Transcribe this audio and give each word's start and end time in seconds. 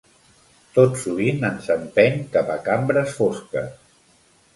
Tot 0.77 0.95
sovint 1.01 1.43
ens 1.49 1.67
empeny 1.75 2.17
cap 2.37 2.49
a 2.53 2.57
cambres 2.69 3.13
fosques. 3.19 3.69